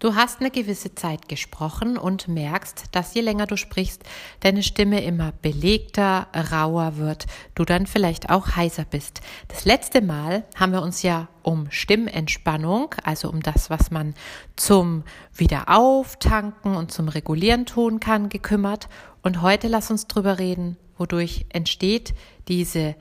Du 0.00 0.14
hast 0.14 0.38
eine 0.38 0.52
gewisse 0.52 0.94
Zeit 0.94 1.28
gesprochen 1.28 1.98
und 1.98 2.28
merkst, 2.28 2.84
dass 2.92 3.14
je 3.14 3.20
länger 3.20 3.46
du 3.46 3.56
sprichst, 3.56 4.04
deine 4.38 4.62
Stimme 4.62 5.02
immer 5.02 5.32
belegter, 5.42 6.28
rauer 6.52 6.98
wird, 6.98 7.26
du 7.56 7.64
dann 7.64 7.84
vielleicht 7.88 8.30
auch 8.30 8.54
heiser 8.54 8.84
bist. 8.84 9.22
Das 9.48 9.64
letzte 9.64 10.00
Mal 10.00 10.44
haben 10.54 10.70
wir 10.70 10.82
uns 10.82 11.02
ja 11.02 11.26
um 11.42 11.68
Stimmentspannung, 11.72 12.94
also 13.02 13.28
um 13.28 13.42
das, 13.42 13.70
was 13.70 13.90
man 13.90 14.14
zum 14.54 15.02
Wiederauftanken 15.34 16.76
und 16.76 16.92
zum 16.92 17.08
Regulieren 17.08 17.66
tun 17.66 17.98
kann, 17.98 18.28
gekümmert. 18.28 18.88
Und 19.22 19.42
heute 19.42 19.66
lass 19.66 19.90
uns 19.90 20.06
drüber 20.06 20.38
reden, 20.38 20.76
wodurch 20.96 21.46
entsteht 21.48 22.14
diese 22.46 22.94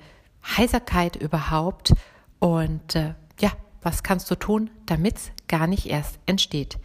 Heiserkeit 0.58 1.16
überhaupt 1.16 1.94
und 2.40 2.96
äh, 2.96 3.14
ja, 3.40 3.52
was 3.82 4.04
kannst 4.04 4.30
du 4.32 4.36
tun, 4.36 4.70
damit 4.86 5.18
es 5.18 5.32
gar 5.48 5.68
nicht 5.68 5.88
erst 5.88 6.20
entsteht? 6.26 6.78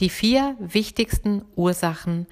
Die 0.00 0.10
vier 0.10 0.56
wichtigsten 0.58 1.42
Ursachen 1.56 2.26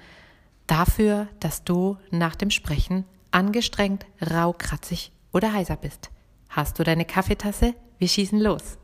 dafür, 0.67 1.27
dass 1.39 1.63
du 1.63 1.97
nach 2.11 2.35
dem 2.35 2.51
Sprechen 2.51 3.05
angestrengt, 3.31 4.05
rau, 4.21 4.53
kratzig 4.53 5.11
oder 5.31 5.53
heiser 5.53 5.77
bist. 5.77 6.09
Hast 6.49 6.79
du 6.79 6.83
deine 6.83 7.05
Kaffeetasse? 7.05 7.75
Wir 7.99 8.07
schießen 8.07 8.39
los. 8.39 8.77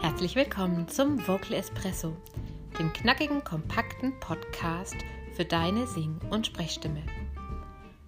Herzlich 0.00 0.34
willkommen 0.34 0.88
zum 0.88 1.26
Vocal 1.26 1.54
Espresso, 1.54 2.16
dem 2.78 2.92
knackigen, 2.92 3.44
kompakten 3.44 4.18
Podcast 4.20 4.96
für 5.36 5.44
deine 5.44 5.86
Sing- 5.86 6.20
und 6.30 6.46
Sprechstimme. 6.46 7.02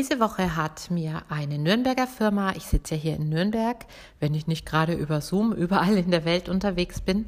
Diese 0.00 0.18
Woche 0.18 0.56
hat 0.56 0.90
mir 0.90 1.24
eine 1.28 1.58
Nürnberger 1.58 2.06
Firma, 2.06 2.54
ich 2.56 2.64
sitze 2.64 2.94
ja 2.94 3.00
hier 3.02 3.16
in 3.16 3.28
Nürnberg, 3.28 3.84
wenn 4.18 4.32
ich 4.32 4.46
nicht 4.46 4.64
gerade 4.64 4.94
über 4.94 5.20
Zoom 5.20 5.52
überall 5.62 5.98
in 5.98 6.10
der 6.10 6.24
Welt 6.24 6.48
unterwegs 6.48 7.02
bin, 7.02 7.26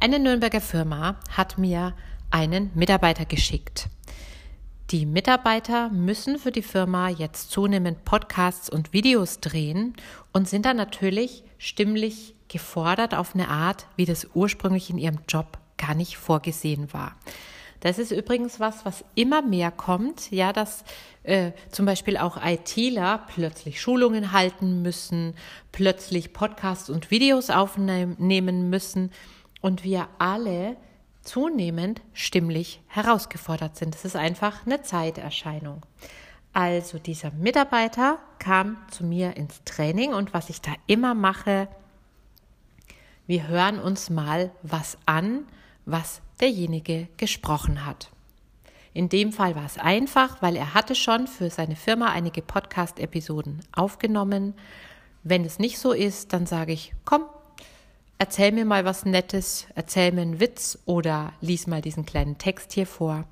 eine 0.00 0.18
Nürnberger 0.18 0.62
Firma 0.62 1.16
hat 1.28 1.58
mir 1.58 1.94
einen 2.30 2.70
Mitarbeiter 2.74 3.26
geschickt. 3.26 3.90
Die 4.90 5.04
Mitarbeiter 5.04 5.90
müssen 5.90 6.38
für 6.38 6.50
die 6.50 6.62
Firma 6.62 7.10
jetzt 7.10 7.50
zunehmend 7.50 8.06
Podcasts 8.06 8.70
und 8.70 8.94
Videos 8.94 9.40
drehen 9.40 9.94
und 10.32 10.48
sind 10.48 10.64
dann 10.64 10.78
natürlich 10.78 11.44
stimmlich 11.58 12.34
gefordert 12.48 13.14
auf 13.14 13.34
eine 13.34 13.48
Art, 13.48 13.86
wie 13.96 14.06
das 14.06 14.28
ursprünglich 14.32 14.88
in 14.88 14.96
ihrem 14.96 15.18
Job 15.28 15.58
gar 15.76 15.94
nicht 15.94 16.16
vorgesehen 16.16 16.90
war. 16.94 17.16
Das 17.84 17.98
ist 17.98 18.12
übrigens 18.12 18.60
was, 18.60 18.86
was 18.86 19.04
immer 19.14 19.42
mehr 19.42 19.70
kommt, 19.70 20.30
ja, 20.30 20.54
dass 20.54 20.84
äh, 21.22 21.52
zum 21.70 21.84
Beispiel 21.84 22.16
auch 22.16 22.42
ITler 22.42 23.26
plötzlich 23.28 23.78
Schulungen 23.78 24.32
halten 24.32 24.80
müssen, 24.80 25.34
plötzlich 25.70 26.32
Podcasts 26.32 26.88
und 26.88 27.10
Videos 27.10 27.50
aufnehmen 27.50 28.70
müssen 28.70 29.10
und 29.60 29.84
wir 29.84 30.08
alle 30.18 30.78
zunehmend 31.20 32.00
stimmlich 32.14 32.80
herausgefordert 32.86 33.76
sind. 33.76 33.94
Das 33.94 34.06
ist 34.06 34.16
einfach 34.16 34.64
eine 34.64 34.80
Zeiterscheinung. 34.80 35.84
Also 36.54 36.98
dieser 36.98 37.32
Mitarbeiter 37.32 38.18
kam 38.38 38.78
zu 38.90 39.04
mir 39.04 39.36
ins 39.36 39.62
Training 39.66 40.14
und 40.14 40.32
was 40.32 40.48
ich 40.48 40.62
da 40.62 40.72
immer 40.86 41.12
mache, 41.12 41.68
wir 43.26 43.46
hören 43.46 43.78
uns 43.78 44.08
mal 44.08 44.52
was 44.62 44.96
an, 45.04 45.44
was 45.86 46.20
derjenige 46.40 47.08
gesprochen 47.16 47.84
hat. 47.84 48.10
In 48.92 49.08
dem 49.08 49.32
Fall 49.32 49.56
war 49.56 49.64
es 49.64 49.76
einfach, 49.76 50.40
weil 50.40 50.54
er 50.54 50.72
hatte 50.72 50.94
schon 50.94 51.26
für 51.26 51.50
seine 51.50 51.74
Firma 51.74 52.12
einige 52.12 52.42
Podcast-Episoden 52.42 53.60
aufgenommen. 53.72 54.54
Wenn 55.24 55.44
es 55.44 55.58
nicht 55.58 55.78
so 55.78 55.92
ist, 55.92 56.32
dann 56.32 56.46
sage 56.46 56.72
ich, 56.72 56.94
komm, 57.04 57.24
erzähl 58.18 58.52
mir 58.52 58.64
mal 58.64 58.84
was 58.84 59.04
Nettes, 59.04 59.66
erzähl 59.74 60.12
mir 60.12 60.22
einen 60.22 60.38
Witz 60.38 60.78
oder 60.84 61.32
lies 61.40 61.66
mal 61.66 61.82
diesen 61.82 62.06
kleinen 62.06 62.38
Text 62.38 62.72
hier 62.72 62.86
vor. 62.86 63.24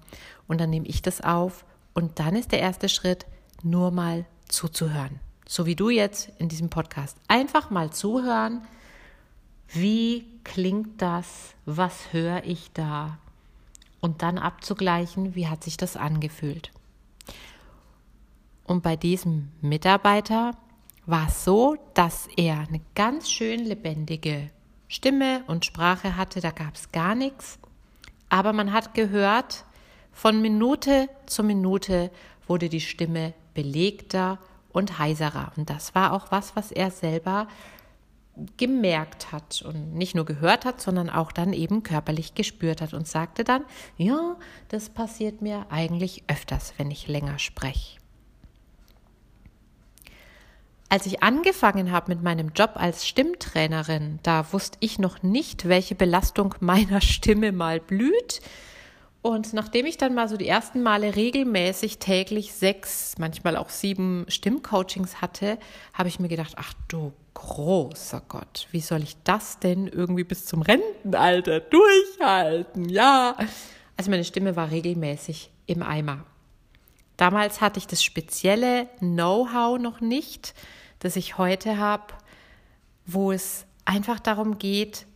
Und 0.49 0.61
dann 0.61 0.71
nehme 0.71 0.89
ich 0.89 1.01
das 1.01 1.21
auf 1.21 1.65
und 1.95 2.19
dann 2.19 2.35
ist 2.35 2.51
der 2.51 2.61
erste 2.61 2.89
Schritt, 2.89 3.27
nur 3.63 3.93
mal 3.93 4.25
zuzuhören. 4.49 5.21
So 5.47 5.67
wie 5.67 5.77
du 5.77 5.91
jetzt 5.91 6.31
in 6.39 6.49
diesem 6.49 6.71
Podcast. 6.71 7.17
Einfach 7.29 7.71
mal 7.71 7.91
zuhören, 7.91 8.63
wie 9.73 10.27
klingt 10.45 11.01
das? 11.01 11.55
Was 11.65 12.13
höre 12.13 12.45
ich 12.45 12.71
da? 12.73 13.19
Und 14.01 14.23
dann 14.23 14.39
abzugleichen, 14.39 15.35
wie 15.35 15.49
hat 15.49 15.65
sich 15.65 15.77
das 15.77 15.97
angefühlt? 15.97 16.71
Und 18.65 18.83
bei 18.83 18.97
diesem 18.97 19.51
Mitarbeiter 19.61 20.53
war 21.07 21.29
es 21.29 21.45
so, 21.45 21.77
dass 21.95 22.29
er 22.37 22.67
eine 22.69 22.81
ganz 22.95 23.31
schön 23.31 23.61
lebendige 23.61 24.51
Stimme 24.89 25.43
und 25.47 25.65
Sprache 25.65 26.17
hatte, 26.17 26.41
da 26.41 26.51
gab 26.51 26.75
es 26.75 26.93
gar 26.93 27.15
nichts. 27.15 27.59
Aber 28.29 28.53
man 28.53 28.73
hat 28.73 28.95
gehört, 28.95 29.65
von 30.13 30.43
Minute 30.43 31.09
zu 31.27 31.43
Minute 31.43 32.11
wurde 32.47 32.69
die 32.69 32.81
Stimme 32.81 33.35
belegter 33.55 34.39
und 34.73 34.99
heiserer. 34.99 35.53
Und 35.57 35.71
das 35.71 35.95
war 35.95 36.13
auch 36.13 36.31
was, 36.31 36.57
was 36.57 36.73
er 36.73 36.91
selber 36.91 37.49
gemerkt 38.57 39.31
hat 39.33 39.63
und 39.63 39.95
nicht 39.95 40.15
nur 40.15 40.25
gehört 40.25 40.65
hat, 40.65 40.81
sondern 40.81 41.11
auch 41.11 41.33
dann 41.33 41.53
eben 41.53 41.83
körperlich 41.83 42.35
gespürt 42.35 42.81
hat 42.81 42.95
und 42.95 43.07
sagte 43.07 43.45
dann, 43.45 43.65
ja, 43.97 44.37
das 44.69 44.89
passiert 44.89 45.43
mir 45.43 45.67
eigentlich 45.71 46.25
öfters, 46.29 46.73
wenn 46.79 46.91
ich 46.91 47.09
länger 47.09 47.39
spreche. 47.39 47.99
Als 50.89 51.07
ich 51.07 51.23
angefangen 51.23 51.91
habe 51.91 52.15
mit 52.15 52.23
meinem 52.23 52.51
Job 52.55 52.73
als 52.75 53.07
Stimmtrainerin, 53.09 54.19
da 54.23 54.53
wusste 54.53 54.77
ich 54.81 54.99
noch 54.99 55.23
nicht, 55.23 55.67
welche 55.67 55.95
Belastung 55.95 56.55
meiner 56.61 57.01
Stimme 57.01 57.53
mal 57.53 57.81
blüht. 57.81 58.43
Und 59.23 59.53
nachdem 59.53 59.87
ich 59.87 59.99
dann 59.99 60.15
mal 60.15 60.29
so 60.29 60.37
die 60.37 60.49
ersten 60.49 60.83
Male 60.83 61.15
regelmäßig 61.15 61.99
täglich 61.99 62.53
sechs, 62.53 63.15
manchmal 63.19 63.57
auch 63.57 63.71
sieben 63.71 64.27
Stimmcoachings 64.27 65.21
hatte, 65.21 65.59
habe 65.95 66.09
ich 66.09 66.19
mir 66.19 66.27
gedacht, 66.27 66.55
ach 66.57 66.75
du 66.89 67.13
großer 67.35 68.21
Gott, 68.29 68.67
wie 68.73 68.81
soll 68.81 69.03
ich 69.05 69.17
das 69.23 69.61
denn 69.61 69.87
irgendwie 69.87 70.25
bis 70.25 70.45
zum 70.45 70.63
Rentenalter 70.63 71.61
durchhalten? 71.61 72.89
Ja. 72.89 73.37
Also 73.97 74.11
meine 74.11 74.25
Stimme 74.25 74.57
war 74.57 74.73
regelmäßig 74.73 75.51
im 75.67 75.85
Eimer. 75.85 76.25
Damals 77.17 77.61
hatte 77.61 77.79
ich 77.79 77.87
das 77.87 78.03
spezielle 78.03 78.89
Know-how 78.99 79.79
noch 79.79 80.01
nicht, 80.01 80.55
das 80.99 81.15
ich 81.15 81.39
heute 81.39 81.79
habe, 81.79 82.15
wo 83.07 83.31
es 83.31 83.67
einfach 83.85 84.19
darum 84.19 84.59
geht, 84.59 85.07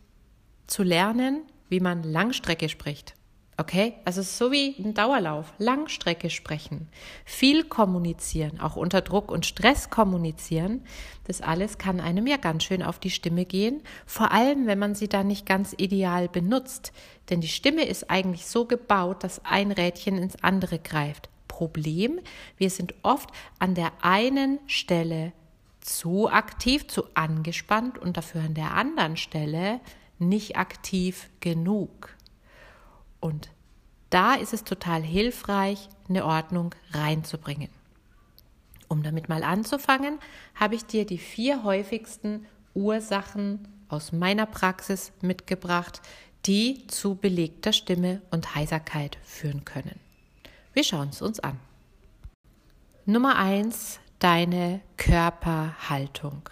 zu 0.68 0.84
lernen, 0.84 1.42
wie 1.68 1.80
man 1.80 2.04
Langstrecke 2.04 2.68
spricht. 2.68 3.14
Okay, 3.58 3.94
also 4.04 4.20
so 4.20 4.52
wie 4.52 4.76
ein 4.78 4.92
Dauerlauf, 4.92 5.54
Langstrecke 5.56 6.28
sprechen, 6.28 6.88
viel 7.24 7.64
kommunizieren, 7.64 8.60
auch 8.60 8.76
unter 8.76 9.00
Druck 9.00 9.30
und 9.30 9.46
Stress 9.46 9.88
kommunizieren, 9.88 10.82
das 11.24 11.40
alles 11.40 11.78
kann 11.78 11.98
einem 11.98 12.26
ja 12.26 12.36
ganz 12.36 12.64
schön 12.64 12.82
auf 12.82 12.98
die 12.98 13.10
Stimme 13.10 13.46
gehen, 13.46 13.82
vor 14.04 14.30
allem 14.30 14.66
wenn 14.66 14.78
man 14.78 14.94
sie 14.94 15.08
dann 15.08 15.28
nicht 15.28 15.46
ganz 15.46 15.74
ideal 15.78 16.28
benutzt, 16.28 16.92
denn 17.30 17.40
die 17.40 17.48
Stimme 17.48 17.86
ist 17.86 18.10
eigentlich 18.10 18.44
so 18.44 18.66
gebaut, 18.66 19.24
dass 19.24 19.42
ein 19.46 19.72
Rädchen 19.72 20.18
ins 20.18 20.42
andere 20.44 20.78
greift. 20.78 21.30
Problem, 21.48 22.20
wir 22.58 22.68
sind 22.68 22.92
oft 23.02 23.30
an 23.58 23.74
der 23.74 23.92
einen 24.02 24.58
Stelle 24.66 25.32
zu 25.80 26.28
aktiv, 26.28 26.88
zu 26.88 27.04
angespannt 27.14 27.96
und 27.96 28.18
dafür 28.18 28.42
an 28.42 28.52
der 28.52 28.74
anderen 28.74 29.16
Stelle 29.16 29.80
nicht 30.18 30.58
aktiv 30.58 31.30
genug. 31.40 32.15
Und 33.20 33.50
da 34.10 34.34
ist 34.34 34.52
es 34.52 34.64
total 34.64 35.02
hilfreich, 35.02 35.88
eine 36.08 36.24
Ordnung 36.24 36.74
reinzubringen. 36.92 37.70
Um 38.88 39.02
damit 39.02 39.28
mal 39.28 39.42
anzufangen, 39.42 40.18
habe 40.54 40.76
ich 40.76 40.84
dir 40.84 41.04
die 41.04 41.18
vier 41.18 41.64
häufigsten 41.64 42.46
Ursachen 42.74 43.66
aus 43.88 44.12
meiner 44.12 44.46
Praxis 44.46 45.12
mitgebracht, 45.22 46.00
die 46.44 46.86
zu 46.86 47.16
belegter 47.16 47.72
Stimme 47.72 48.22
und 48.30 48.54
Heiserkeit 48.54 49.18
führen 49.24 49.64
können. 49.64 49.98
Wir 50.72 50.84
schauen 50.84 51.08
es 51.08 51.22
uns 51.22 51.40
an. 51.40 51.58
Nummer 53.06 53.36
eins: 53.36 53.98
deine 54.18 54.80
Körperhaltung. 54.96 56.48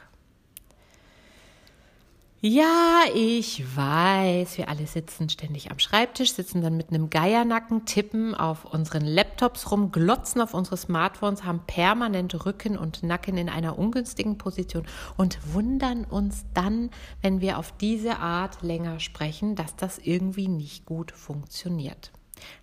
Ja, 2.46 3.04
ich 3.14 3.64
weiß, 3.74 4.58
wir 4.58 4.68
alle 4.68 4.86
sitzen 4.86 5.30
ständig 5.30 5.70
am 5.70 5.78
Schreibtisch, 5.78 6.34
sitzen 6.34 6.60
dann 6.60 6.76
mit 6.76 6.90
einem 6.90 7.08
Geiernacken, 7.08 7.86
tippen 7.86 8.34
auf 8.34 8.66
unseren 8.66 9.06
Laptops 9.06 9.70
rum, 9.70 9.90
glotzen 9.92 10.42
auf 10.42 10.52
unsere 10.52 10.76
Smartphones, 10.76 11.44
haben 11.44 11.62
permanent 11.66 12.44
Rücken 12.44 12.76
und 12.76 13.02
Nacken 13.02 13.38
in 13.38 13.48
einer 13.48 13.78
ungünstigen 13.78 14.36
Position 14.36 14.84
und 15.16 15.38
wundern 15.54 16.04
uns 16.04 16.44
dann, 16.52 16.90
wenn 17.22 17.40
wir 17.40 17.58
auf 17.58 17.72
diese 17.78 18.18
Art 18.18 18.60
länger 18.60 19.00
sprechen, 19.00 19.54
dass 19.54 19.74
das 19.76 19.96
irgendwie 19.96 20.48
nicht 20.48 20.84
gut 20.84 21.12
funktioniert. 21.12 22.12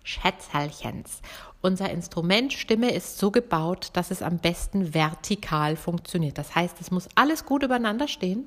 Schätzerlchens. 0.04 1.22
Unser 1.60 1.90
Instrument 1.90 2.52
Stimme 2.52 2.92
ist 2.92 3.18
so 3.18 3.32
gebaut, 3.32 3.90
dass 3.94 4.12
es 4.12 4.22
am 4.22 4.38
besten 4.38 4.94
vertikal 4.94 5.74
funktioniert. 5.74 6.38
Das 6.38 6.54
heißt, 6.54 6.80
es 6.80 6.92
muss 6.92 7.08
alles 7.16 7.44
gut 7.44 7.64
übereinander 7.64 8.06
stehen 8.06 8.46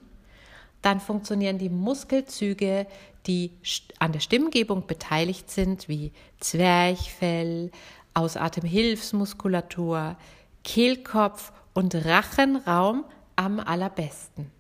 dann 0.82 1.00
funktionieren 1.00 1.58
die 1.58 1.70
Muskelzüge, 1.70 2.86
die 3.28 3.52
an 4.00 4.12
der 4.12 4.20
Stimmgebung 4.20 4.88
beteiligt 4.88 5.50
sind, 5.50 5.90
wie 5.90 6.12
Zwerchfell, 6.40 7.72
Ausatemhilfsmuskulatur, 8.14 10.16
Kehlkopf 10.64 11.52
und 11.74 11.96
Rachenraum 12.06 13.06
am 13.36 13.60
allerbesten. 13.60 14.52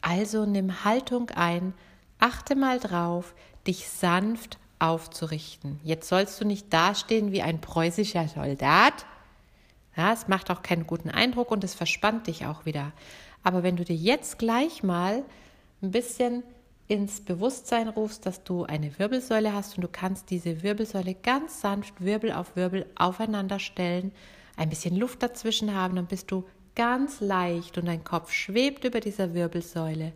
Also 0.00 0.46
nimm 0.46 0.84
Haltung 0.84 1.30
ein, 1.30 1.74
achte 2.18 2.56
mal 2.56 2.80
drauf, 2.80 3.34
dich 3.66 3.88
sanft 3.88 4.58
aufzurichten. 4.78 5.80
Jetzt 5.84 6.08
sollst 6.08 6.40
du 6.40 6.44
nicht 6.44 6.72
dastehen 6.72 7.30
wie 7.30 7.42
ein 7.42 7.60
preußischer 7.60 8.26
Soldat. 8.28 9.06
Ja, 9.96 10.12
es 10.12 10.26
macht 10.26 10.50
auch 10.50 10.62
keinen 10.62 10.86
guten 10.86 11.10
Eindruck 11.10 11.50
und 11.50 11.62
es 11.62 11.74
verspannt 11.74 12.26
dich 12.26 12.46
auch 12.46 12.66
wieder. 12.66 12.92
Aber 13.42 13.62
wenn 13.62 13.76
du 13.76 13.84
dir 13.84 13.96
jetzt 13.96 14.38
gleich 14.38 14.82
mal 14.82 15.24
ein 15.82 15.90
bisschen 15.90 16.42
ins 16.88 17.20
Bewusstsein 17.20 17.88
rufst, 17.88 18.26
dass 18.26 18.44
du 18.44 18.64
eine 18.64 18.98
Wirbelsäule 18.98 19.52
hast 19.52 19.76
und 19.76 19.82
du 19.82 19.88
kannst 19.88 20.30
diese 20.30 20.62
Wirbelsäule 20.62 21.14
ganz 21.14 21.60
sanft 21.60 22.04
Wirbel 22.04 22.32
auf 22.32 22.56
Wirbel 22.56 22.86
aufeinander 22.96 23.58
stellen, 23.58 24.12
ein 24.56 24.68
bisschen 24.68 24.96
Luft 24.96 25.22
dazwischen 25.22 25.74
haben, 25.74 25.96
dann 25.96 26.06
bist 26.06 26.30
du 26.30 26.44
ganz 26.74 27.20
leicht 27.20 27.78
und 27.78 27.86
dein 27.86 28.04
Kopf 28.04 28.32
schwebt 28.32 28.84
über 28.84 29.00
dieser 29.00 29.34
Wirbelsäule. 29.34 30.12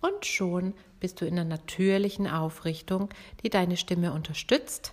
Und 0.00 0.26
schon 0.26 0.74
bist 1.00 1.20
du 1.20 1.26
in 1.26 1.38
einer 1.38 1.48
natürlichen 1.48 2.26
Aufrichtung, 2.26 3.08
die 3.42 3.50
deine 3.50 3.76
Stimme 3.76 4.12
unterstützt. 4.12 4.92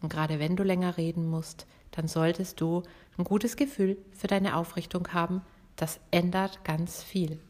Und 0.00 0.12
gerade 0.12 0.38
wenn 0.38 0.56
du 0.56 0.62
länger 0.62 0.96
reden 0.96 1.28
musst, 1.28 1.66
dann 1.92 2.08
solltest 2.08 2.60
du 2.60 2.82
ein 3.16 3.24
gutes 3.24 3.56
Gefühl 3.56 3.96
für 4.12 4.26
deine 4.26 4.56
Aufrichtung 4.56 5.12
haben 5.12 5.42
das 5.76 6.00
ändert 6.10 6.64
ganz 6.64 7.02
viel. 7.02 7.40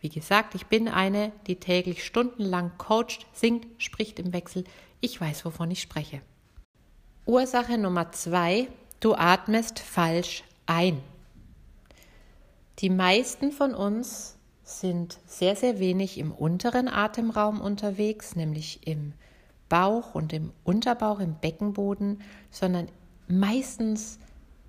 Wie 0.00 0.08
gesagt, 0.08 0.54
ich 0.54 0.66
bin 0.66 0.88
eine, 0.88 1.32
die 1.46 1.56
täglich 1.56 2.04
stundenlang 2.04 2.72
coacht, 2.76 3.26
singt, 3.32 3.66
spricht 3.78 4.18
im 4.18 4.32
Wechsel. 4.32 4.64
Ich 5.00 5.20
weiß, 5.20 5.44
wovon 5.44 5.70
ich 5.70 5.80
spreche. 5.80 6.20
Ursache 7.26 7.78
Nummer 7.78 8.12
zwei, 8.12 8.68
du 9.00 9.14
atmest 9.14 9.78
falsch 9.78 10.44
ein. 10.66 11.00
Die 12.80 12.90
meisten 12.90 13.50
von 13.52 13.74
uns 13.74 14.36
sind 14.62 15.18
sehr, 15.26 15.56
sehr 15.56 15.78
wenig 15.78 16.18
im 16.18 16.32
unteren 16.32 16.88
Atemraum 16.88 17.60
unterwegs, 17.60 18.36
nämlich 18.36 18.86
im 18.86 19.12
Bauch 19.68 20.14
und 20.14 20.32
im 20.32 20.52
Unterbauch, 20.64 21.20
im 21.20 21.36
Beckenboden, 21.36 22.22
sondern 22.50 22.88
meistens 23.28 24.18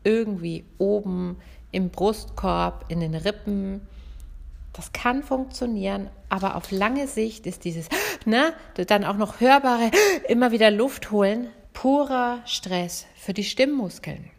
irgendwie 0.04 0.66
oben 0.78 1.38
im 1.76 1.90
Brustkorb, 1.90 2.86
in 2.88 3.02
den 3.02 3.16
Rippen. 3.16 3.82
Das 4.72 4.94
kann 4.94 5.24
funktionieren, 5.24 6.10
aber 6.30 6.56
auf 6.56 6.72
lange 6.72 7.08
Sicht 7.08 7.46
ist 7.46 7.66
dieses, 7.66 7.90
ne, 8.26 8.54
dann 8.88 9.04
auch 9.04 9.18
noch 9.18 9.42
hörbare, 9.42 9.92
immer 10.28 10.52
wieder 10.52 10.72
Luft 10.72 11.12
holen, 11.12 11.50
purer 11.74 12.40
Stress 12.46 13.06
für 13.16 13.34
die 13.34 13.44
Stimmmuskeln. 13.44 14.32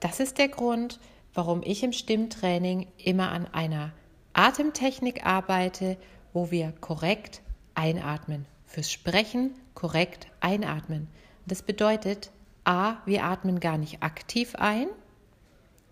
Das 0.00 0.20
ist 0.20 0.36
der 0.36 0.48
Grund, 0.48 1.00
warum 1.32 1.62
ich 1.64 1.82
im 1.82 1.92
Stimmtraining 1.92 2.86
immer 2.98 3.30
an 3.32 3.46
einer 3.46 3.92
Atemtechnik 4.34 5.24
arbeite, 5.24 5.96
wo 6.34 6.50
wir 6.50 6.72
korrekt 6.80 7.40
einatmen. 7.74 8.44
Fürs 8.66 8.92
Sprechen 8.92 9.52
korrekt 9.74 10.26
einatmen. 10.40 11.08
Das 11.46 11.62
bedeutet, 11.62 12.30
a, 12.64 12.96
wir 13.06 13.24
atmen 13.24 13.58
gar 13.58 13.78
nicht 13.78 14.02
aktiv 14.02 14.54
ein, 14.56 14.88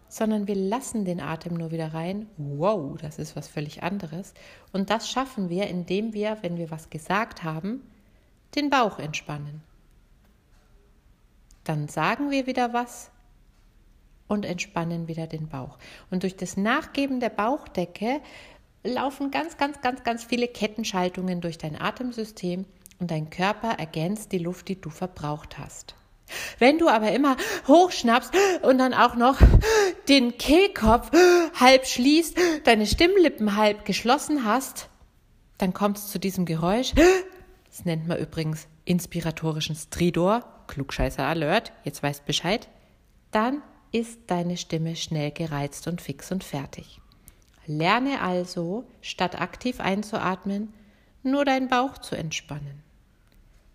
sondern 0.08 0.46
wir 0.46 0.54
lassen 0.54 1.04
den 1.04 1.20
Atem 1.20 1.54
nur 1.54 1.70
wieder 1.70 1.94
rein. 1.94 2.26
Wow, 2.36 2.96
das 3.00 3.18
ist 3.18 3.36
was 3.36 3.48
völlig 3.48 3.82
anderes. 3.82 4.34
Und 4.72 4.90
das 4.90 5.10
schaffen 5.10 5.48
wir, 5.48 5.66
indem 5.68 6.12
wir, 6.12 6.38
wenn 6.42 6.56
wir 6.56 6.70
was 6.70 6.90
gesagt 6.90 7.42
haben, 7.42 7.82
den 8.54 8.70
Bauch 8.70 8.98
entspannen. 8.98 9.62
Dann 11.64 11.88
sagen 11.88 12.30
wir 12.30 12.46
wieder 12.46 12.72
was 12.72 13.10
und 14.28 14.44
entspannen 14.44 15.08
wieder 15.08 15.26
den 15.26 15.48
Bauch. 15.48 15.78
Und 16.10 16.22
durch 16.22 16.36
das 16.36 16.56
Nachgeben 16.56 17.20
der 17.20 17.30
Bauchdecke 17.30 18.20
laufen 18.84 19.30
ganz, 19.30 19.56
ganz, 19.56 19.80
ganz, 19.80 20.04
ganz 20.04 20.24
viele 20.24 20.48
Kettenschaltungen 20.48 21.40
durch 21.40 21.58
dein 21.58 21.80
Atemsystem 21.80 22.64
und 22.98 23.10
dein 23.10 23.30
Körper 23.30 23.72
ergänzt 23.72 24.32
die 24.32 24.38
Luft, 24.38 24.68
die 24.68 24.80
du 24.80 24.90
verbraucht 24.90 25.58
hast. 25.58 25.94
Wenn 26.58 26.78
du 26.78 26.88
aber 26.88 27.12
immer 27.12 27.36
hochschnappst 27.68 28.32
und 28.62 28.78
dann 28.78 28.94
auch 28.94 29.14
noch 29.16 29.38
den 30.08 30.38
Kehlkopf 30.38 31.10
halb 31.58 31.86
schließt, 31.86 32.36
deine 32.64 32.86
Stimmlippen 32.86 33.56
halb 33.56 33.84
geschlossen 33.84 34.44
hast, 34.44 34.88
dann 35.58 35.72
kommt 35.72 35.98
es 35.98 36.08
zu 36.08 36.18
diesem 36.18 36.44
Geräusch. 36.44 36.92
Das 37.68 37.84
nennt 37.84 38.06
man 38.06 38.18
übrigens 38.18 38.66
inspiratorischen 38.84 39.76
Stridor. 39.76 40.44
Klugscheißer 40.66 41.24
Alert, 41.24 41.72
jetzt 41.84 42.02
weißt 42.02 42.26
Bescheid. 42.26 42.68
Dann 43.30 43.62
ist 43.92 44.18
deine 44.26 44.56
Stimme 44.56 44.96
schnell 44.96 45.30
gereizt 45.30 45.86
und 45.86 46.00
fix 46.00 46.32
und 46.32 46.42
fertig. 46.42 47.00
Lerne 47.66 48.20
also, 48.20 48.84
statt 49.00 49.40
aktiv 49.40 49.80
einzuatmen, 49.80 50.72
nur 51.22 51.44
deinen 51.44 51.68
Bauch 51.68 51.98
zu 51.98 52.16
entspannen. 52.16 52.82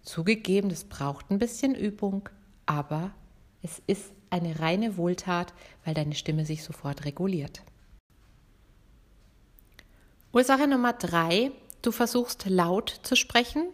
Zugegeben, 0.04 0.70
das 0.70 0.86
braucht 0.86 1.30
ein 1.30 1.40
bisschen 1.40 1.76
Übung 1.76 2.30
aber 2.72 3.12
es 3.62 3.82
ist 3.86 4.14
eine 4.30 4.60
reine 4.60 4.96
Wohltat, 4.96 5.54
weil 5.84 5.94
deine 5.94 6.16
Stimme 6.16 6.46
sich 6.46 6.64
sofort 6.64 7.04
reguliert. 7.04 7.62
Ursache 10.32 10.68
Nummer 10.68 10.94
drei, 10.94 11.52
du 11.82 11.92
versuchst 11.92 12.46
laut 12.46 13.02
zu 13.04 13.18
sprechen. 13.18 13.68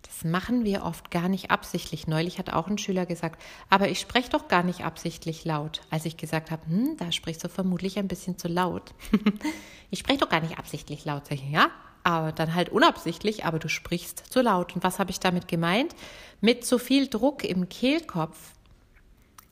Das 0.00 0.24
machen 0.24 0.64
wir 0.64 0.84
oft 0.84 1.10
gar 1.10 1.28
nicht 1.28 1.50
absichtlich. 1.50 2.06
Neulich 2.06 2.38
hat 2.38 2.50
auch 2.50 2.66
ein 2.66 2.78
Schüler 2.78 3.04
gesagt, 3.04 3.42
aber 3.68 3.90
ich 3.90 4.00
spreche 4.00 4.30
doch 4.30 4.48
gar 4.48 4.62
nicht 4.62 4.84
absichtlich 4.84 5.44
laut. 5.44 5.82
Als 5.90 6.06
ich 6.06 6.16
gesagt 6.16 6.50
habe, 6.50 6.66
hm, 6.66 6.96
da 6.96 7.12
sprichst 7.12 7.44
du 7.44 7.50
vermutlich 7.50 7.98
ein 7.98 8.08
bisschen 8.08 8.38
zu 8.38 8.48
laut. 8.48 8.94
ich 9.90 9.98
spreche 9.98 10.20
doch 10.20 10.30
gar 10.30 10.40
nicht 10.40 10.58
absichtlich 10.58 11.04
laut. 11.04 11.24
Ja, 11.50 11.70
aber 12.04 12.32
dann 12.32 12.54
halt 12.54 12.68
unabsichtlich, 12.68 13.44
aber 13.44 13.58
du 13.58 13.68
sprichst 13.68 14.32
zu 14.32 14.42
laut. 14.42 14.76
Und 14.76 14.84
was 14.84 14.98
habe 14.98 15.10
ich 15.10 15.18
damit 15.18 15.48
gemeint? 15.48 15.96
Mit 16.40 16.64
zu 16.64 16.78
viel 16.78 17.08
Druck 17.08 17.42
im 17.42 17.68
Kehlkopf, 17.68 18.52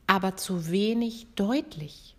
aber 0.07 0.37
zu 0.37 0.69
wenig 0.69 1.27
deutlich. 1.35 2.15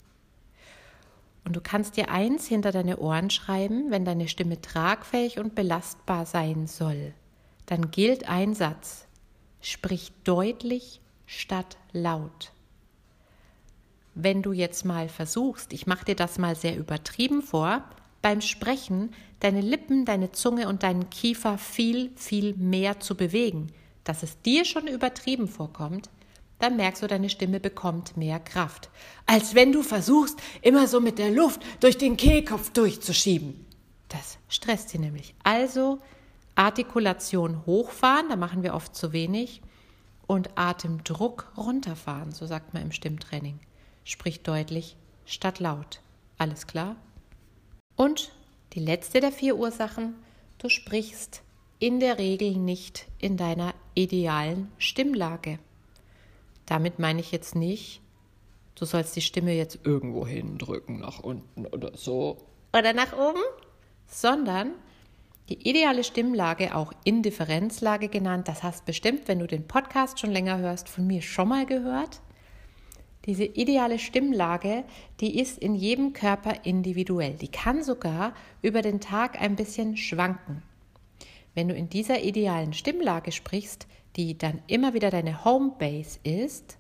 Und 1.45 1.55
du 1.55 1.61
kannst 1.61 1.97
dir 1.97 2.11
eins 2.11 2.47
hinter 2.47 2.73
deine 2.73 2.99
Ohren 2.99 3.31
schreiben, 3.31 3.91
wenn 3.91 4.05
deine 4.05 4.29
Stimme 4.29 4.61
tragfähig 4.61 5.39
und 5.39 5.55
belastbar 5.55 6.27
sein 6.27 6.67
soll, 6.67 7.15
dann 7.67 7.91
gilt 7.91 8.29
ein 8.29 8.55
Satz. 8.55 9.07
Sprich 9.61 10.13
deutlich 10.25 11.01
statt 11.27 11.79
laut. 11.93 12.53
Wenn 14.15 14.43
du 14.43 14.53
jetzt 14.53 14.85
mal 14.85 15.09
versuchst, 15.09 15.73
ich 15.73 15.87
mache 15.87 16.05
dir 16.07 16.17
das 16.17 16.39
mal 16.39 16.57
sehr 16.57 16.77
übertrieben 16.77 17.43
vor, 17.43 17.83
beim 18.25 18.41
Sprechen 18.41 19.11
deine 19.41 19.61
Lippen, 19.61 20.07
deine 20.07 20.33
Zunge 20.33 20.67
und 20.67 20.83
deinen 20.83 21.11
Kiefer 21.11 21.59
viel, 21.59 22.11
viel 22.17 22.55
mehr 22.55 22.99
zu 22.99 23.17
bewegen, 23.17 23.67
dass 24.03 24.23
es 24.23 24.41
dir 24.41 24.65
schon 24.65 24.87
übertrieben 24.87 25.47
vorkommt, 25.47 26.09
dann 26.59 26.77
merkst 26.77 27.03
du, 27.03 27.07
deine 27.07 27.29
Stimme 27.29 27.61
bekommt 27.61 28.17
mehr 28.17 28.41
Kraft. 28.41 28.89
Als 29.27 29.55
wenn 29.55 29.73
du 29.73 29.83
versuchst, 29.83 30.41
immer 30.63 30.89
so 30.89 31.03
mit 31.03 31.19
der 31.19 31.33
Luft 31.33 31.61
durch 31.81 31.99
den 31.99 32.17
Kehlkopf 32.17 32.71
durchzuschieben. 32.71 33.67
Das 34.09 34.39
stresst 34.49 34.89
sie 34.89 34.99
nämlich. 34.99 35.35
Also 35.43 35.99
Artikulation 36.55 37.67
hochfahren, 37.67 38.31
da 38.31 38.37
machen 38.37 38.63
wir 38.63 38.73
oft 38.73 38.97
zu 38.97 39.13
wenig. 39.13 39.61
Und 40.27 40.57
Atemdruck 40.57 41.53
runterfahren, 41.59 42.33
so 42.33 42.47
sagt 42.47 42.73
man 42.73 42.85
im 42.85 42.93
Stimmtraining. 42.93 43.61
Sprich 44.03 44.43
deutlich 44.43 44.97
statt 45.27 45.61
laut. 45.61 46.01
Alles 46.39 46.67
klar? 46.67 46.97
Und 47.97 48.33
die 48.73 48.81
letzte 48.81 49.21
der 49.21 49.33
vier 49.33 49.57
Ursachen, 49.57 50.15
du 50.59 50.69
sprichst 50.69 51.43
in 51.79 52.01
der 52.01 52.19
Regel 52.19 52.57
nicht 52.57 53.07
in 53.19 53.37
deiner 53.37 53.75
idealen 53.95 54.73
Stimmlage. 54.79 55.59
Damit 56.67 56.99
meine 56.99 57.21
ich 57.21 57.31
jetzt 57.33 57.55
nicht, 57.55 58.01
du 58.75 58.85
sollst 58.85 59.15
die 59.17 59.21
Stimme 59.21 59.53
jetzt 59.53 59.81
irgendwo 59.85 60.27
hindrücken, 60.27 61.01
nach 61.01 61.21
unten 61.21 61.67
oder 61.67 61.97
so. 61.97 62.39
Oder 62.73 62.93
nach 62.93 63.13
oben, 63.13 63.43
sondern 64.07 64.73
Die 65.51 65.69
ideale 65.69 66.05
Stimmlage, 66.05 66.75
auch 66.75 66.95
Indifferenzlage 67.05 68.09
genannt, 68.09 68.49
das 68.49 68.63
hast 68.63 68.87
bestimmt, 68.87 69.29
wenn 69.29 69.41
du 69.41 69.47
den 69.47 69.69
Podcast 69.69 70.19
schon 70.19 70.31
länger 70.31 70.57
hörst, 70.57 70.89
von 70.89 71.07
mir 71.07 71.21
schon 71.21 71.49
mal 71.49 71.67
gehört. 71.67 72.23
Diese 73.27 73.45
ideale 73.45 73.99
Stimmlage, 73.99 74.85
die 75.21 75.39
ist 75.41 75.59
in 75.59 75.75
jedem 75.75 76.13
Körper 76.13 76.65
individuell. 76.65 77.35
Die 77.35 77.49
kann 77.49 77.83
sogar 77.83 78.35
über 78.61 78.83
den 78.83 79.01
Tag 79.01 79.41
ein 79.41 79.57
bisschen 79.57 79.97
schwanken. 79.97 80.63
Wenn 81.55 81.69
du 81.69 81.75
in 81.75 81.89
dieser 81.89 82.23
idealen 82.23 82.73
Stimmlage 82.73 83.33
sprichst, 83.33 83.87
die 84.17 84.37
dann 84.37 84.61
immer 84.67 84.93
wieder 84.93 85.11
deine 85.11 85.45
Homebase 85.45 86.19
ist, 86.23 86.79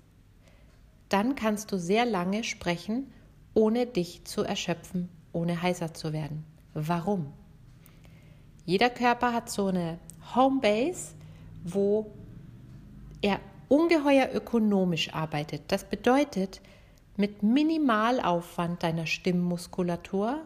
dann 1.09 1.35
kannst 1.35 1.73
du 1.73 1.79
sehr 1.79 2.05
lange 2.05 2.45
sprechen, 2.45 3.11
ohne 3.55 3.87
dich 3.87 4.25
zu 4.25 4.43
erschöpfen, 4.43 5.09
ohne 5.33 5.63
heiser 5.63 5.95
zu 5.95 6.13
werden. 6.13 6.45
Warum? 6.75 7.33
Jeder 8.67 8.91
Körper 8.91 9.33
hat 9.33 9.49
so 9.49 9.67
eine 9.67 9.99
Homebase, 10.35 11.15
wo 11.65 12.11
er 13.23 13.41
ungeheuer 13.69 14.31
ökonomisch 14.33 15.13
arbeitet. 15.13 15.63
Das 15.69 15.85
bedeutet, 15.85 16.61
mit 17.17 17.43
Minimalaufwand 17.43 18.83
deiner 18.83 19.07
Stimmmuskulatur 19.07 20.43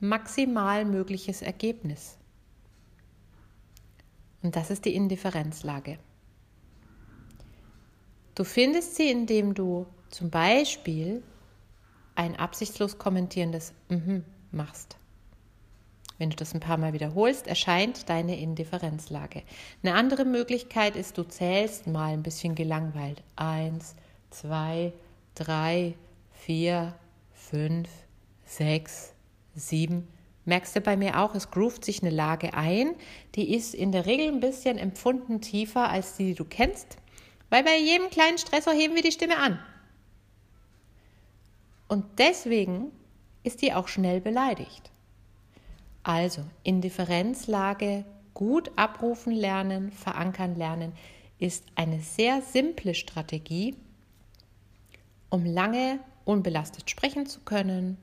maximal 0.00 0.84
mögliches 0.84 1.42
Ergebnis. 1.42 2.16
Und 4.42 4.56
das 4.56 4.70
ist 4.70 4.84
die 4.84 4.94
Indifferenzlage. 4.94 5.98
Du 8.34 8.44
findest 8.44 8.94
sie, 8.94 9.10
indem 9.10 9.54
du 9.54 9.86
zum 10.10 10.30
Beispiel 10.30 11.22
ein 12.14 12.36
absichtslos 12.36 12.98
kommentierendes 12.98 13.72
mhm 13.88 14.24
machst. 14.50 14.96
Wenn 16.18 16.30
du 16.30 16.36
das 16.36 16.52
ein 16.52 16.60
paar 16.60 16.78
Mal 16.78 16.92
wiederholst, 16.92 17.46
erscheint 17.46 18.08
deine 18.08 18.38
Indifferenzlage. 18.38 19.42
Eine 19.82 19.94
andere 19.94 20.24
Möglichkeit 20.24 20.96
ist, 20.96 21.16
du 21.16 21.22
zählst 21.22 21.86
mal 21.86 22.12
ein 22.12 22.24
bisschen 22.24 22.56
gelangweilt. 22.56 23.22
Eins, 23.36 23.94
zwei, 24.30 24.92
drei, 25.36 25.94
vier, 26.32 26.94
fünf, 27.32 27.88
sechs, 28.44 29.12
sieben. 29.54 30.08
Merkst 30.44 30.74
du 30.74 30.80
bei 30.80 30.96
mir 30.96 31.20
auch, 31.20 31.34
es 31.34 31.50
groovt 31.50 31.84
sich 31.84 32.02
eine 32.02 32.10
Lage 32.10 32.54
ein, 32.54 32.94
die 33.34 33.54
ist 33.54 33.74
in 33.74 33.92
der 33.92 34.06
Regel 34.06 34.28
ein 34.28 34.40
bisschen 34.40 34.78
empfunden 34.78 35.40
tiefer 35.40 35.88
als 35.88 36.16
die, 36.16 36.28
die 36.28 36.34
du 36.34 36.44
kennst, 36.44 36.96
weil 37.50 37.62
bei 37.62 37.78
jedem 37.78 38.10
kleinen 38.10 38.38
Stressor 38.38 38.72
heben 38.72 38.94
wir 38.94 39.02
die 39.02 39.12
Stimme 39.12 39.36
an. 39.36 39.58
Und 41.86 42.04
deswegen 42.18 42.90
ist 43.42 43.62
die 43.62 43.72
auch 43.72 43.88
schnell 43.88 44.20
beleidigt. 44.20 44.90
Also 46.02 46.42
Indifferenzlage 46.62 48.04
gut 48.34 48.70
abrufen 48.76 49.32
lernen, 49.32 49.90
verankern 49.92 50.54
lernen, 50.54 50.92
ist 51.38 51.64
eine 51.74 52.00
sehr 52.00 52.42
simple 52.42 52.94
Strategie, 52.94 53.76
um 55.30 55.44
lange 55.44 56.00
unbelastet 56.24 56.90
sprechen 56.90 57.26
zu 57.26 57.40
können, 57.40 57.96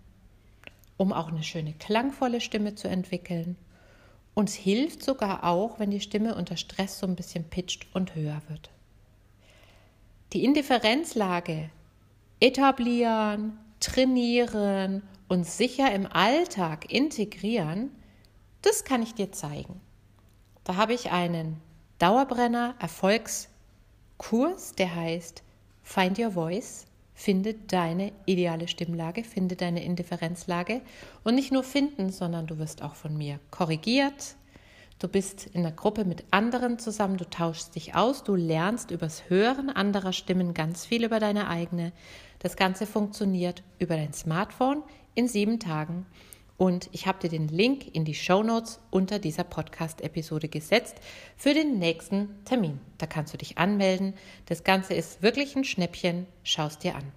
um 0.98 1.14
auch 1.14 1.30
eine 1.30 1.44
schöne 1.44 1.74
klangvolle 1.74 2.42
Stimme 2.42 2.76
zu 2.76 2.88
entwickeln. 2.88 3.58
Und 4.34 4.50
es 4.50 4.56
hilft 4.56 5.04
sogar 5.04 5.44
auch, 5.46 5.80
wenn 5.80 5.92
die 5.92 6.02
Stimme 6.02 6.36
unter 6.36 6.58
Stress 6.58 7.00
so 7.00 7.08
ein 7.08 7.16
bisschen 7.16 7.46
pitcht 7.46 7.88
und 7.94 8.16
höher 8.16 8.42
wird. 8.50 8.70
Die 10.34 10.44
Indifferenzlage 10.44 11.70
etablieren, 12.40 13.58
trainieren 13.86 15.04
und 15.28 15.46
sicher 15.46 15.94
im 15.94 16.08
Alltag 16.12 16.92
integrieren, 16.92 17.92
das 18.62 18.84
kann 18.84 19.04
ich 19.04 19.14
dir 19.14 19.32
zeigen. 19.32 19.80
Da 20.64 20.76
habe 20.76 20.94
ich 20.94 21.12
einen 21.12 21.62
Dauerbrenner 22.00 22.76
Erfolgskurs, 22.80 24.74
der 24.78 24.96
heißt 24.96 25.44
Find 25.84 26.18
Your 26.18 26.32
Voice, 26.32 26.88
finde 27.14 27.54
deine 27.54 28.12
ideale 28.26 28.68
Stimmlage, 28.68 29.24
finde 29.24 29.56
deine 29.56 29.84
Indifferenzlage 29.84 30.82
und 31.24 31.36
nicht 31.36 31.52
nur 31.52 31.64
finden, 31.64 32.12
sondern 32.12 32.48
du 32.48 32.58
wirst 32.58 32.82
auch 32.82 32.96
von 32.96 33.16
mir 33.16 33.40
korrigiert. 33.52 34.36
Du 34.98 35.10
bist 35.10 35.48
in 35.48 35.64
der 35.64 35.74
Gruppe 35.74 36.06
mit 36.06 36.24
anderen 36.32 36.80
zusammen, 36.80 37.18
du 37.18 37.30
tauschst 37.30 37.76
dich 37.76 37.96
aus, 37.96 38.24
du 38.24 38.36
lernst 38.36 38.92
übers 38.92 39.30
Hören 39.30 39.70
anderer 39.70 40.14
Stimmen 40.14 40.54
ganz 40.54 40.86
viel 40.86 41.04
über 41.04 41.20
deine 41.20 41.50
eigene. 41.50 41.92
Das 42.40 42.56
Ganze 42.56 42.86
funktioniert 42.86 43.62
über 43.78 43.98
dein 43.98 44.14
Smartphone 44.14 44.84
in 45.14 45.28
sieben 45.28 45.60
Tagen. 45.60 46.06
Und 46.58 46.88
ich 46.94 47.08
habe 47.08 47.20
dir 47.20 47.30
den 47.30 47.50
Link 47.50 47.94
in 47.94 48.06
die 48.06 48.14
Show 48.14 48.42
Notes 48.42 48.80
unter 48.90 49.20
dieser 49.20 49.44
Podcast-Episode 49.44 50.48
gesetzt 50.48 50.96
für 51.36 51.54
den 51.54 51.78
nächsten 51.78 52.30
Termin. 52.46 52.80
Da 52.98 53.06
kannst 53.06 53.34
du 53.34 53.38
dich 53.38 53.58
anmelden. 53.58 54.14
Das 54.46 54.64
Ganze 54.64 54.94
ist 54.94 55.22
wirklich 55.22 55.58
ein 55.58 55.66
Schnäppchen. 55.66 56.26
Schau 56.44 56.68
es 56.68 56.78
dir 56.78 56.96
an. 56.96 57.12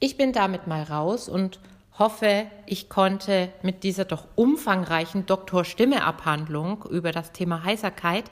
Ich 0.00 0.16
bin 0.16 0.32
damit 0.32 0.66
mal 0.66 0.82
raus 0.82 1.28
und 1.28 1.60
hoffe, 1.98 2.46
ich 2.66 2.88
konnte 2.88 3.52
mit 3.62 3.82
dieser 3.82 4.04
doch 4.04 4.28
umfangreichen 4.36 5.26
Doktor-Stimme-Abhandlung 5.26 6.84
über 6.90 7.12
das 7.12 7.32
Thema 7.32 7.64
Heiserkeit 7.64 8.30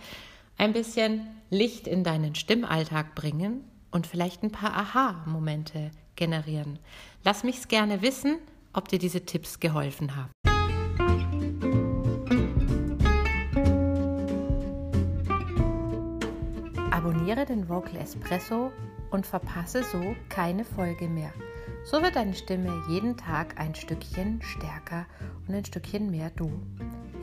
ein 0.56 0.72
bisschen 0.72 1.26
Licht 1.50 1.86
in 1.86 2.04
deinen 2.04 2.34
Stimmalltag 2.34 3.14
bringen 3.14 3.64
und 3.90 4.06
vielleicht 4.06 4.42
ein 4.42 4.52
paar 4.52 4.74
Aha-Momente 4.76 5.90
generieren. 6.14 6.78
Lass 7.24 7.44
mich 7.44 7.58
es 7.58 7.68
gerne 7.68 8.02
wissen, 8.02 8.38
ob 8.72 8.88
dir 8.88 8.98
diese 8.98 9.24
Tipps 9.26 9.58
geholfen 9.60 10.16
haben. 10.16 10.30
Abonniere 16.90 17.44
den 17.44 17.68
Vocal 17.68 17.96
Espresso 17.96 18.72
und 19.10 19.26
verpasse 19.26 19.82
so 19.84 20.14
keine 20.28 20.64
Folge 20.64 21.08
mehr. 21.08 21.32
So 21.86 22.02
wird 22.02 22.16
deine 22.16 22.34
Stimme 22.34 22.82
jeden 22.88 23.16
Tag 23.16 23.60
ein 23.60 23.72
Stückchen 23.76 24.42
stärker 24.42 25.06
und 25.46 25.54
ein 25.54 25.64
Stückchen 25.64 26.10
mehr 26.10 26.30
du. 26.30 26.50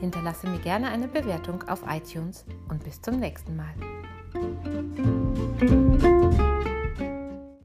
Hinterlasse 0.00 0.48
mir 0.48 0.58
gerne 0.58 0.88
eine 0.88 1.06
Bewertung 1.06 1.62
auf 1.68 1.82
iTunes 1.86 2.46
und 2.70 2.82
bis 2.82 3.02
zum 3.02 3.20
nächsten 3.20 3.56
Mal. 3.56 3.74